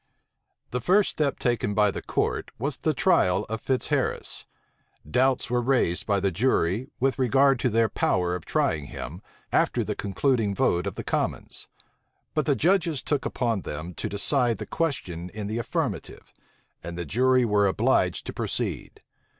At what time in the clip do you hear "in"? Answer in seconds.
15.35-15.45